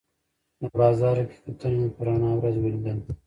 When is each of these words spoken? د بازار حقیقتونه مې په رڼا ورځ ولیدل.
د 0.59 0.61
بازار 0.79 1.15
حقیقتونه 1.35 1.75
مې 1.79 1.89
په 1.95 2.01
رڼا 2.05 2.31
ورځ 2.39 2.55
ولیدل. 2.59 2.97